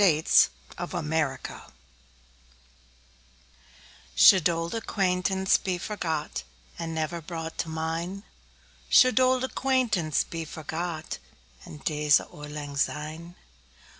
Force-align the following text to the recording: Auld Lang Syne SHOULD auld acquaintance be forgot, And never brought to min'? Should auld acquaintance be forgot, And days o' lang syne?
Auld 0.01 0.49
Lang 1.11 1.37
Syne 1.45 1.61
SHOULD 4.15 4.49
auld 4.49 4.73
acquaintance 4.73 5.59
be 5.59 5.77
forgot, 5.77 6.41
And 6.79 6.95
never 6.95 7.21
brought 7.21 7.59
to 7.59 7.69
min'? 7.69 8.23
Should 8.89 9.19
auld 9.19 9.43
acquaintance 9.43 10.23
be 10.23 10.43
forgot, 10.43 11.19
And 11.65 11.83
days 11.83 12.19
o' 12.19 12.35
lang 12.37 12.77
syne? 12.77 13.35